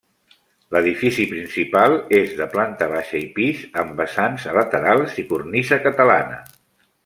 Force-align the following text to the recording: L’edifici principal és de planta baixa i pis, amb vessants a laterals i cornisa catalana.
L’edifici 0.75 1.25
principal 1.33 1.93
és 2.21 2.33
de 2.39 2.47
planta 2.55 2.89
baixa 2.95 3.21
i 3.21 3.29
pis, 3.37 3.61
amb 3.83 3.95
vessants 4.03 4.49
a 4.53 4.57
laterals 4.59 5.23
i 5.25 5.29
cornisa 5.35 5.81
catalana. 5.89 6.45